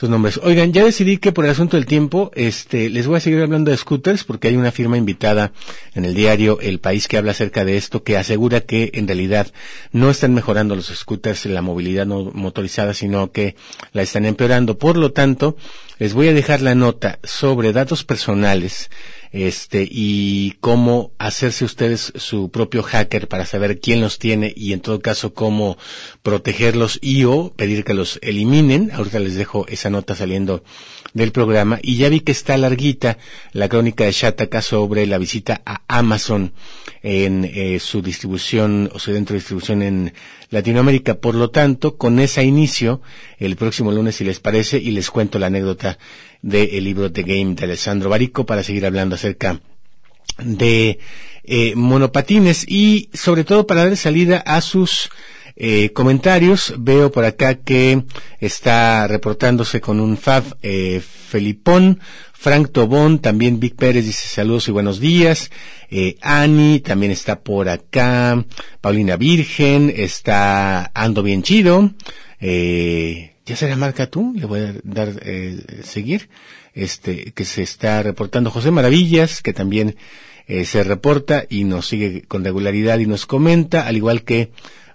[0.00, 0.40] sus nombres.
[0.42, 3.70] Oigan, ya decidí que por el asunto del tiempo, este, les voy a seguir hablando
[3.70, 5.52] de scooters porque hay una firma invitada
[5.94, 9.52] en el diario El País que habla acerca de esto, que asegura que en realidad
[9.92, 13.56] no están mejorando los scooters la movilidad no motorizada, sino que
[13.92, 14.78] la están empeorando.
[14.78, 15.58] Por lo tanto,
[15.98, 18.88] les voy a dejar la nota sobre datos personales
[19.32, 24.80] este, y cómo hacerse ustedes su propio hacker para saber quién los tiene y en
[24.80, 25.78] todo caso cómo
[26.22, 28.90] protegerlos y o pedir que los eliminen.
[28.92, 30.64] Ahorita les dejo esa nota saliendo
[31.12, 33.18] del programa y ya vi que está larguita
[33.52, 36.52] la crónica de Shataka sobre la visita a Amazon
[37.02, 40.12] en eh, su distribución o su dentro de distribución en
[40.50, 41.14] Latinoamérica.
[41.14, 43.00] Por lo tanto, con ese inicio,
[43.38, 45.98] el próximo lunes, si les parece, y les cuento la anécdota
[46.42, 49.60] del libro The Game de Alessandro Barico para seguir hablando acerca
[50.38, 50.98] de
[51.44, 55.10] eh, monopatines y sobre todo para dar salida a sus
[55.62, 56.74] eh, comentarios.
[56.78, 58.04] Veo por acá que
[58.40, 62.00] está reportándose con un Fab eh, Felipón.
[62.32, 65.50] Frank Tobón, también Vic Pérez dice saludos y buenos días.
[65.90, 68.42] Eh, Ani también está por acá.
[68.80, 71.90] Paulina Virgen, está Ando Bien Chido.
[72.40, 76.30] Eh, ya será marca tú, le voy a dar eh, seguir.
[76.72, 79.96] Este, que se está reportando José Maravillas, que también
[80.46, 84.50] eh, se reporta y nos sigue con regularidad y nos comenta, al igual que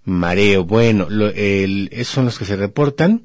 [0.05, 0.63] Mareo.
[0.63, 3.23] Bueno, lo, el, esos son los que se reportan.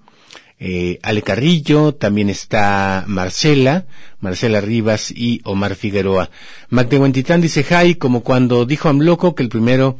[0.62, 3.86] Eh, Ale Carrillo, también está Marcela,
[4.20, 6.30] Marcela Rivas y Omar Figueroa.
[6.68, 9.96] Mac de Huentitán dice Jai, como cuando dijo Amloco que el primero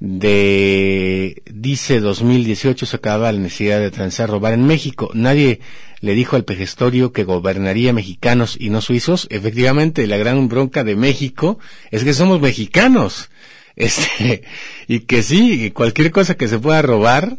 [0.00, 5.10] de, dice 2018 se acaba la necesidad de transar robar en México.
[5.14, 5.60] Nadie
[6.00, 9.28] le dijo al pejestorio que gobernaría mexicanos y no suizos.
[9.30, 11.60] Efectivamente, la gran bronca de México
[11.92, 13.30] es que somos mexicanos.
[13.76, 14.42] Este,
[14.86, 17.38] y que sí, cualquier cosa que se pueda robar,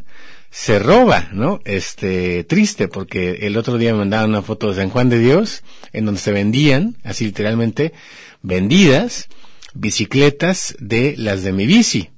[0.49, 1.61] se roba, ¿no?
[1.65, 5.63] Este, triste, porque el otro día me mandaron una foto de San Juan de Dios,
[5.93, 7.93] en donde se vendían, así literalmente,
[8.41, 9.29] vendidas,
[9.73, 12.09] bicicletas de las de mi bici.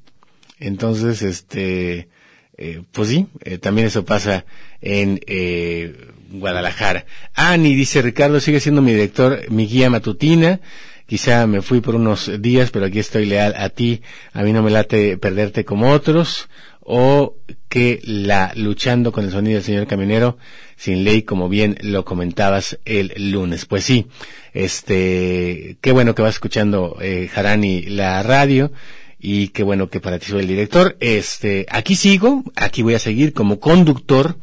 [0.59, 2.09] Entonces, este,
[2.57, 4.45] eh, pues sí, eh, también eso pasa
[4.81, 5.95] en eh,
[6.31, 7.05] Guadalajara.
[7.33, 10.59] Ani dice Ricardo sigue siendo mi director, mi guía matutina.
[11.05, 14.01] Quizá me fui por unos días, pero aquí estoy leal a ti.
[14.33, 16.49] A mí no me late perderte como otros.
[16.81, 17.35] O
[17.67, 20.37] que la luchando con el sonido del señor camionero
[20.77, 23.65] sin ley, como bien lo comentabas el lunes.
[23.65, 24.07] Pues sí,
[24.53, 28.71] este, qué bueno que vas escuchando, eh, Harani, la radio
[29.19, 30.97] y qué bueno que para ti soy el director.
[30.99, 34.37] Este, aquí sigo, aquí voy a seguir como conductor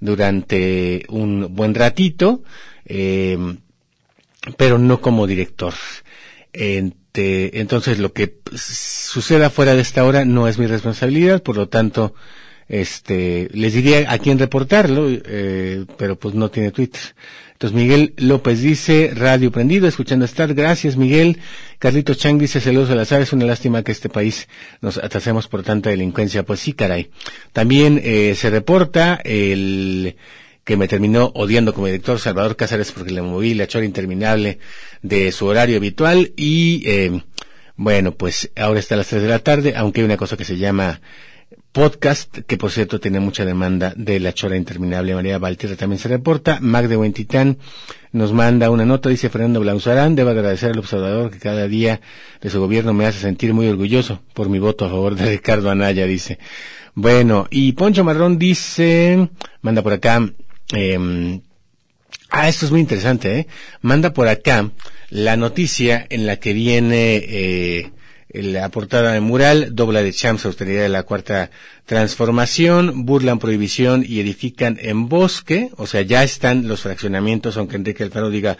[0.00, 2.42] durante un buen ratito,
[2.84, 3.38] eh,
[4.56, 5.74] pero no como director.
[6.52, 12.14] entonces lo que suceda fuera de esta hora no es mi responsabilidad, por lo tanto,
[12.68, 17.00] este, les diría a quién reportarlo, eh, pero pues no tiene Twitter.
[17.52, 21.38] Entonces Miguel López dice, radio prendido, escuchando estar, gracias Miguel.
[21.78, 24.46] Carlitos Chang dice, saludos a las aves, una lástima que este país
[24.82, 26.42] nos atrasemos por tanta delincuencia.
[26.42, 27.10] Pues sí, caray.
[27.54, 30.16] También eh, se reporta el
[30.66, 34.58] que me terminó odiando como director Salvador Cáceres porque le moví la chora interminable
[35.00, 37.22] de su horario habitual y eh,
[37.76, 40.44] bueno, pues ahora está a las tres de la tarde, aunque hay una cosa que
[40.44, 41.00] se llama
[41.70, 45.14] podcast, que por cierto tiene mucha demanda de la chora interminable.
[45.14, 46.58] María Valtierra también se reporta.
[46.60, 47.58] Mag de Huentitán
[48.10, 52.00] nos manda una nota, dice Fernando Blauzarán, debo agradecer al observador que cada día
[52.40, 55.70] de su gobierno me hace sentir muy orgulloso por mi voto a favor de Ricardo
[55.70, 56.40] Anaya, dice.
[56.94, 59.28] Bueno, y Poncho Marrón dice,
[59.60, 60.26] manda por acá,
[60.72, 61.40] eh,
[62.30, 63.46] ah, esto es muy interesante, ¿eh?
[63.82, 64.70] Manda por acá
[65.10, 67.92] la noticia en la que viene, eh,
[68.28, 71.50] la portada de mural, dobla de champs, austeridad de la cuarta
[71.84, 78.02] transformación, burlan prohibición y edifican en bosque, o sea, ya están los fraccionamientos, aunque Enrique
[78.02, 78.58] Alfaro diga,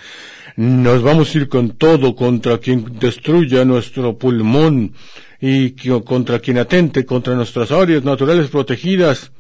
[0.57, 4.95] nos vamos a ir con todo contra quien destruya nuestro pulmón
[5.41, 5.71] y
[6.05, 9.33] contra quien atente contra nuestras áreas naturales protegidas.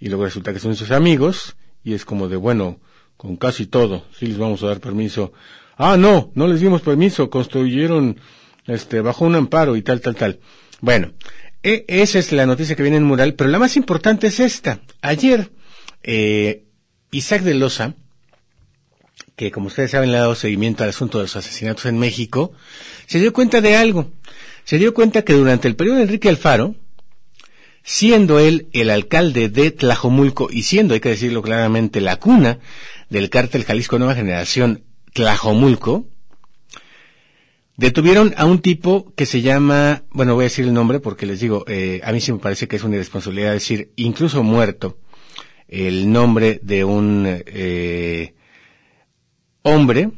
[0.00, 2.78] Y luego resulta que son sus amigos, y es como de, bueno,
[3.16, 5.32] con casi todo, sí les vamos a dar permiso
[5.82, 8.20] Ah, no, no les dimos permiso, construyeron
[8.66, 10.40] este, bajo un amparo y tal, tal, tal.
[10.82, 11.14] Bueno,
[11.62, 14.82] e, esa es la noticia que viene en mural, pero la más importante es esta.
[15.00, 15.52] Ayer,
[16.02, 16.66] eh,
[17.12, 17.94] Isaac de Loza,
[19.36, 22.52] que como ustedes saben le ha dado seguimiento al asunto de los asesinatos en México,
[23.06, 24.12] se dio cuenta de algo.
[24.64, 26.74] Se dio cuenta que durante el periodo de Enrique Alfaro,
[27.82, 32.58] siendo él el alcalde de Tlajomulco y siendo, hay que decirlo claramente, la cuna
[33.08, 36.06] del cártel Jalisco Nueva Generación Tlajomulco,
[37.76, 41.40] detuvieron a un tipo que se llama, bueno, voy a decir el nombre porque les
[41.40, 44.98] digo, eh, a mí sí me parece que es una irresponsabilidad decir, incluso muerto,
[45.66, 48.34] el nombre de un eh,
[49.62, 50.10] hombre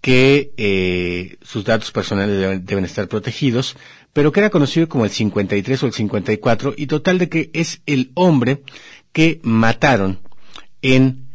[0.00, 3.76] que eh, sus datos personales deben, deben, estar protegidos,
[4.12, 7.80] pero que era conocido como el 53 o el 54, y total de que es
[7.86, 8.62] el hombre
[9.12, 10.20] que mataron
[10.82, 11.26] en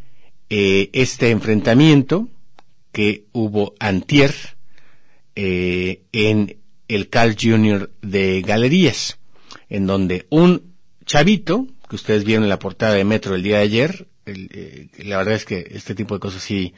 [0.50, 2.28] eh, este enfrentamiento
[2.92, 4.34] que hubo antier
[5.34, 6.56] eh, en
[6.88, 7.90] el Carl Jr.
[8.02, 9.18] de Galerías,
[9.68, 10.74] en donde un
[11.04, 15.18] chavito, que ustedes vieron en la portada de Metro el día de ayer, eh, la
[15.18, 16.74] verdad es que este tipo de cosas sí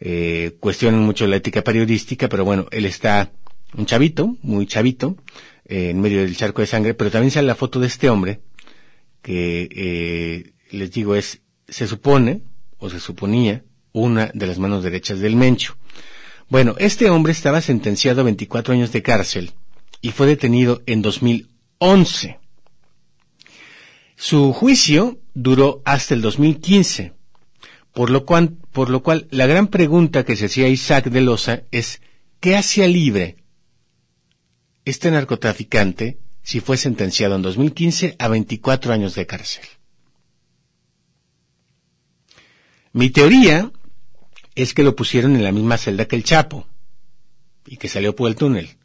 [0.00, 3.32] eh, cuestionan mucho la ética periodística, pero bueno, él está
[3.76, 5.16] un chavito, muy chavito,
[5.66, 8.40] eh, en medio del charco de sangre, pero también sale la foto de este hombre,
[9.22, 12.42] que eh, les digo es, se supone,
[12.78, 15.76] o se suponía, una de las manos derechas del Mencho.
[16.48, 19.52] Bueno, este hombre estaba sentenciado a 24 años de cárcel
[20.02, 22.38] y fue detenido en 2011.
[24.16, 27.12] Su juicio duró hasta el 2015,
[27.92, 31.62] por lo cual, por lo cual la gran pregunta que se hacía Isaac de Loza
[31.70, 32.02] es,
[32.40, 33.43] ¿qué hacía libre
[34.84, 39.64] este narcotraficante si fue sentenciado en 2015 a 24 años de cárcel?
[42.92, 43.72] Mi teoría
[44.54, 46.66] es que lo pusieron en la misma celda que el Chapo
[47.66, 48.76] y que salió por el túnel.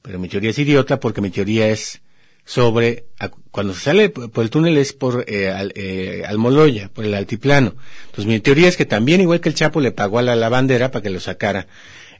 [0.00, 2.00] Pero mi teoría es idiota porque mi teoría es
[2.46, 3.06] sobre,
[3.50, 7.74] cuando se sale por el túnel es por eh, al, eh, Almoloya, por el altiplano.
[8.06, 10.90] Entonces mi teoría es que también, igual que el Chapo, le pagó a la lavandera
[10.90, 11.66] para que lo sacara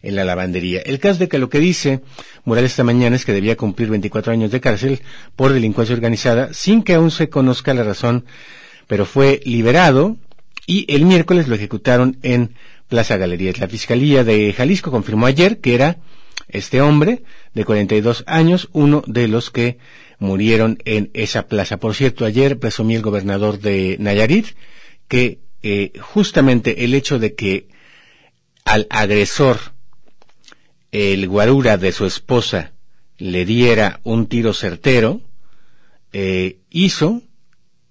[0.06, 0.80] en la lavandería.
[0.80, 2.00] El caso de que lo que dice
[2.44, 5.00] Morales esta mañana es que debía cumplir 24 años de cárcel
[5.34, 8.24] por delincuencia organizada, sin que aún se conozca la razón,
[8.86, 10.16] pero fue liberado
[10.66, 12.54] y el miércoles lo ejecutaron en
[12.88, 13.58] Plaza Galerías.
[13.58, 15.98] La Fiscalía de Jalisco confirmó ayer que era
[16.48, 17.22] este hombre
[17.54, 19.78] de 42 años, uno de los que
[20.18, 21.78] murieron en esa plaza.
[21.78, 24.46] Por cierto, ayer presumí el gobernador de Nayarit
[25.08, 27.68] que eh, justamente el hecho de que
[28.64, 29.58] al agresor
[30.92, 32.72] el guarura de su esposa
[33.18, 35.20] le diera un tiro certero,
[36.12, 37.22] eh, hizo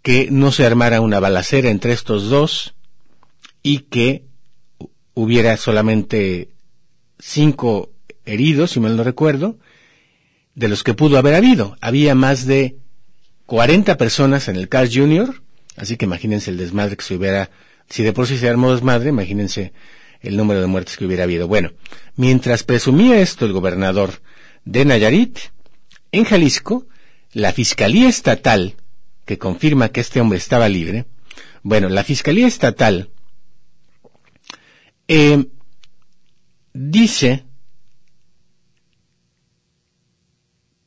[0.01, 2.75] que no se armara una balacera entre estos dos
[3.63, 4.25] y que
[5.15, 6.49] hubiera solamente
[7.17, 7.91] cinco
[8.25, 9.57] heridos, si mal no recuerdo,
[10.53, 11.75] de los que pudo haber habido.
[11.81, 12.77] Había más de
[13.45, 15.41] 40 personas en el Carl Jr.,
[15.75, 17.49] así que imagínense el desmadre que se hubiera,
[17.89, 19.73] si de por sí se armó desmadre, imagínense
[20.21, 21.47] el número de muertes que hubiera habido.
[21.47, 21.71] Bueno,
[22.15, 24.21] mientras presumía esto el gobernador
[24.63, 25.39] de Nayarit,
[26.11, 26.87] en Jalisco,
[27.33, 28.75] la Fiscalía Estatal
[29.25, 31.05] que confirma que este hombre estaba libre,
[31.63, 33.09] bueno, la Fiscalía Estatal
[35.07, 35.45] eh,
[36.73, 37.43] dice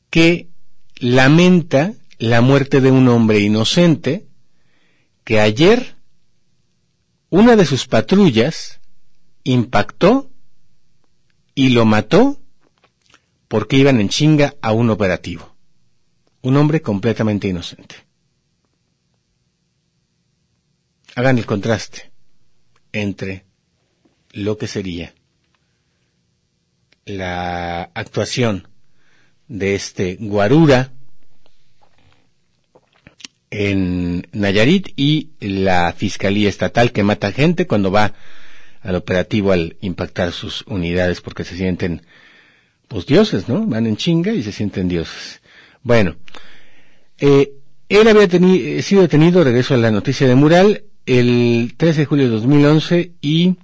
[0.09, 0.47] que
[0.97, 4.25] lamenta la muerte de un hombre inocente
[5.23, 5.95] que ayer
[7.29, 8.78] una de sus patrullas
[9.51, 10.29] impactó
[11.55, 12.39] y lo mató
[13.47, 15.55] porque iban en chinga a un operativo.
[16.41, 18.09] Un hombre completamente inocente.
[21.19, 22.11] hagan el contraste
[22.93, 23.43] entre
[24.31, 25.13] lo que sería
[27.03, 28.69] la actuación
[29.49, 30.93] de este Guarura
[33.49, 38.13] en Nayarit y la Fiscalía Estatal que mata gente cuando va
[38.81, 42.01] al operativo al impactar sus unidades porque se sienten
[42.87, 43.65] pues dioses, ¿no?
[43.65, 45.41] Van en chinga y se sienten dioses.
[45.83, 46.15] Bueno,
[47.19, 47.51] eh,
[47.87, 48.27] él había
[48.81, 53.55] sido detenido, regreso a la noticia de Mural, el 13 de julio de 2011 y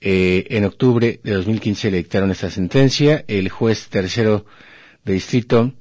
[0.00, 3.24] eh, en octubre de 2015 le dictaron esta sentencia.
[3.28, 4.44] El juez tercero
[5.04, 5.72] de distrito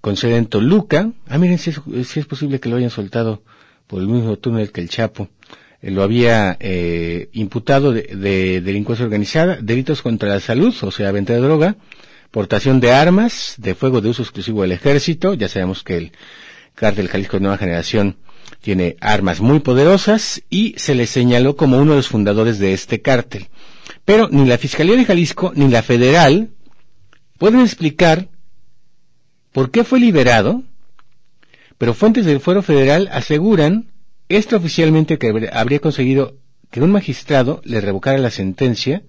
[0.00, 1.12] concede en Toluca.
[1.26, 3.42] Ah, miren, si es, si es posible que lo hayan soltado
[3.88, 5.28] por el mismo túnel que el Chapo.
[5.82, 11.12] Eh, lo había eh, imputado de, de, delincuencia organizada, delitos contra la salud, o sea,
[11.12, 11.76] venta de droga,
[12.30, 15.34] portación de armas, de fuego de uso exclusivo del ejército.
[15.34, 16.12] Ya sabemos que el
[16.74, 18.16] cártel Jalisco de Nueva Generación
[18.60, 23.00] tiene armas muy poderosas y se le señaló como uno de los fundadores de este
[23.00, 23.48] cártel.
[24.04, 26.50] Pero ni la Fiscalía de Jalisco ni la Federal
[27.38, 28.28] pueden explicar
[29.52, 30.62] por qué fue liberado,
[31.78, 33.90] pero fuentes del Fuero Federal aseguran
[34.28, 36.36] extraoficialmente que habría conseguido
[36.70, 39.02] que un magistrado le revocara la sentencia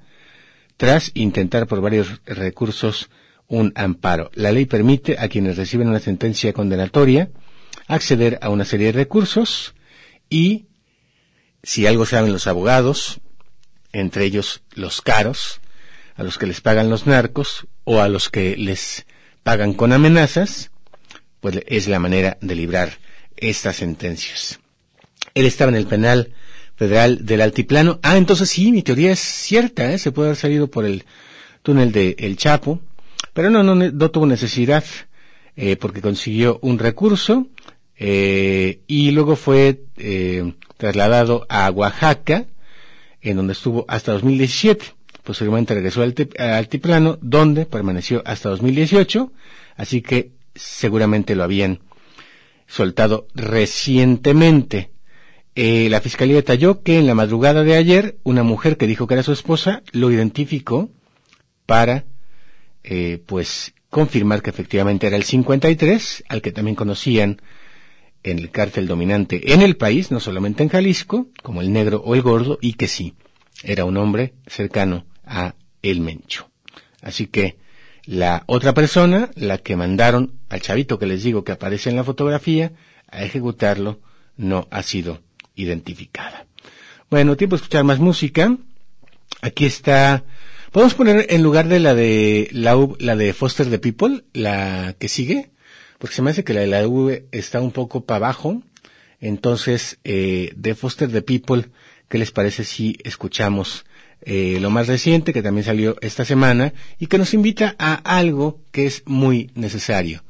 [0.78, 3.10] tras intentar por varios recursos
[3.48, 4.30] un amparo.
[4.34, 7.30] La ley permite a quienes reciben una sentencia condenatoria
[7.88, 9.74] acceder a una serie de recursos
[10.30, 10.68] y,
[11.64, 13.20] si algo saben los abogados,
[13.94, 15.62] entre ellos los caros,
[16.16, 19.06] a los que les pagan los narcos o a los que les
[19.44, 20.72] pagan con amenazas,
[21.40, 22.98] pues es la manera de librar
[23.38, 24.60] estas sentencias.
[25.38, 26.34] Él estaba en el penal
[26.76, 28.00] federal del Altiplano.
[28.02, 29.98] Ah, entonces sí, mi teoría es cierta, ¿eh?
[30.00, 31.04] se puede haber salido por el
[31.64, 32.80] túnel de El Chapo,
[33.34, 34.84] pero no, no, no tuvo necesidad,
[35.56, 37.48] eh, porque consiguió un recurso,
[38.00, 42.46] eh, y luego fue eh, trasladado a Oaxaca,
[43.22, 44.86] en donde estuvo hasta 2017.
[45.24, 49.32] Posteriormente regresó al Altiplano, donde permaneció hasta 2018,
[49.76, 51.80] así que seguramente lo habían
[52.68, 54.90] soltado recientemente.
[55.60, 59.16] Eh, la fiscalía detalló que en la madrugada de ayer una mujer que dijo que
[59.16, 60.92] era su esposa lo identificó
[61.66, 62.06] para,
[62.84, 67.42] eh, pues, confirmar que efectivamente era el 53, al que también conocían
[68.22, 72.14] en el cártel dominante en el país, no solamente en Jalisco, como el negro o
[72.14, 73.16] el gordo, y que sí,
[73.64, 76.52] era un hombre cercano a el Mencho.
[77.02, 77.58] Así que
[78.06, 82.04] la otra persona, la que mandaron al chavito que les digo que aparece en la
[82.04, 82.74] fotografía,
[83.10, 84.02] a ejecutarlo,
[84.36, 85.26] no ha sido
[85.58, 86.48] identificada.
[87.10, 88.56] Bueno, tiempo de escuchar más música.
[89.42, 90.24] Aquí está.
[90.72, 95.10] Podemos poner en lugar de la de la, la de Foster the People, la que
[95.10, 95.52] sigue,
[96.00, 98.62] porque se me hace que la de la V está un poco para abajo.
[99.20, 101.70] Entonces, eh, de Foster the People,
[102.10, 103.86] ¿qué les parece si escuchamos
[104.22, 108.62] eh, lo más reciente que también salió esta semana y que nos invita a algo
[108.72, 110.24] que es muy necesario?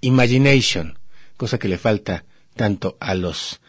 [0.00, 0.98] Imagination,
[1.36, 2.24] cosa que le falta
[2.56, 3.60] tanto a los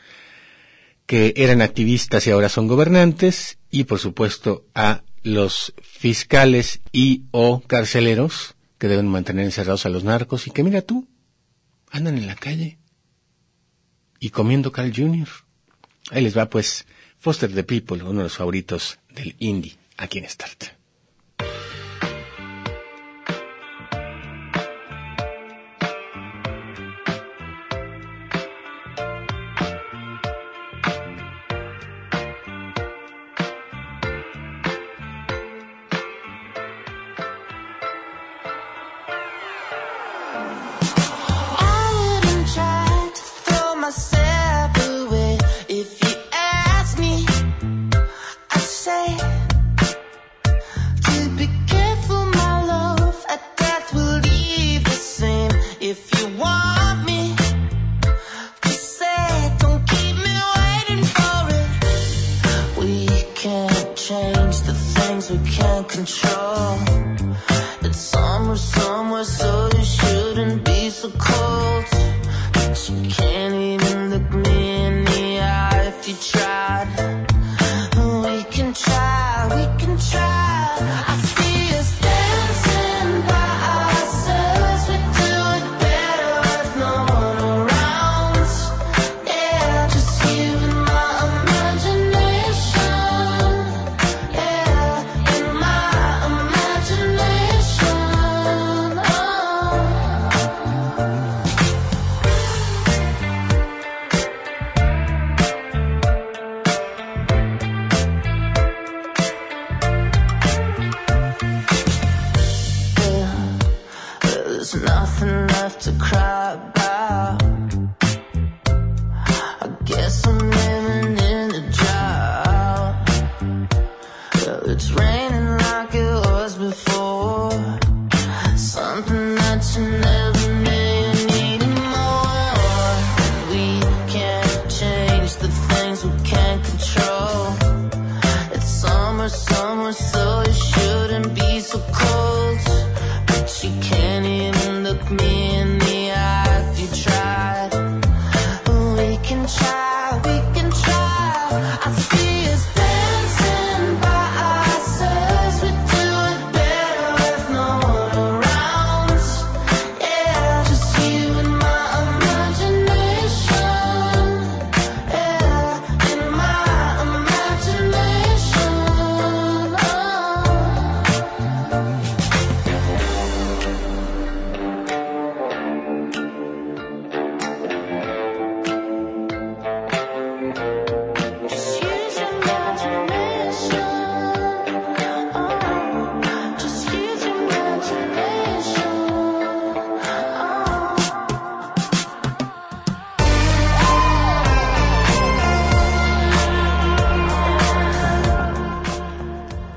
[1.05, 7.61] que eran activistas y ahora son gobernantes, y por supuesto a los fiscales y o
[7.61, 11.07] carceleros que deben mantener encerrados a los narcos y que mira tú,
[11.89, 12.77] andan en la calle
[14.19, 15.27] y comiendo Carl Jr.
[16.11, 16.85] Ahí les va pues
[17.19, 20.82] Foster the People, uno de los favoritos del indie aquí en Start.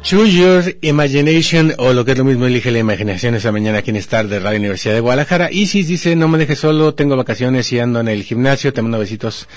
[0.07, 3.91] Choose Your Imagination, o lo que es lo mismo, elige la imaginación esa mañana aquí
[3.91, 5.51] en Star de Radio Universidad de Guadalajara.
[5.51, 9.01] Isis dice, no me dejes solo, tengo vacaciones y ando en el gimnasio, te mando
[9.01, 9.49] besitos.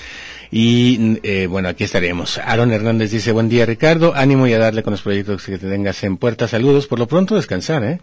[0.52, 2.38] Y eh, bueno, aquí estaremos.
[2.38, 5.68] Aaron Hernández dice, buen día Ricardo, ánimo y a darle con los proyectos que te
[5.68, 6.48] tengas en puerta.
[6.48, 8.00] Saludos, por lo pronto descansar, ¿eh?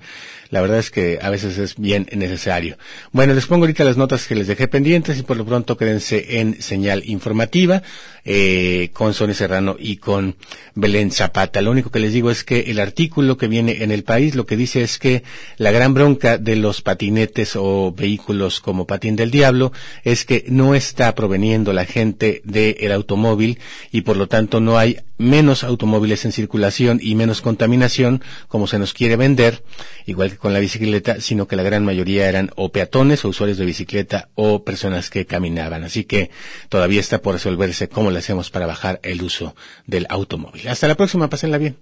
[0.50, 2.78] La verdad es que a veces es bien necesario.
[3.12, 6.40] Bueno, les pongo ahorita las notas que les dejé pendientes y por lo pronto quédense
[6.40, 7.84] en señal informativa
[8.24, 10.36] eh, con Sonia Serrano y con
[10.74, 11.62] Belén Zapata.
[11.62, 14.46] Lo único que les digo es que el artículo que viene en el país lo
[14.46, 15.24] que dice es que
[15.58, 19.74] la gran bronca de los patinetes o vehículos como patín del diablo
[20.04, 23.60] es que no está proveniendo la gente del automóvil
[23.92, 28.80] y por lo tanto no hay menos automóviles en circulación y menos contaminación como se
[28.80, 29.64] nos quiere vender,
[30.06, 33.58] igual que con la bicicleta, sino que la gran mayoría eran o peatones o usuarios
[33.58, 35.84] de bicicleta o personas que caminaban.
[35.84, 36.30] Así que
[36.70, 40.68] todavía está por resolverse cómo le hacemos para bajar el uso del automóvil.
[40.68, 41.78] Hasta la próxima, pásenla bien.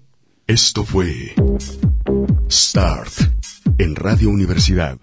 [0.48, 1.34] Esto fue
[2.50, 3.14] Start
[3.80, 4.98] en Radio Universidad.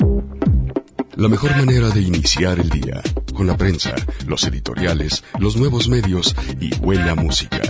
[1.16, 3.02] La mejor manera de iniciar el día,
[3.34, 3.94] con la prensa,
[4.26, 7.60] los editoriales, los nuevos medios y buena música.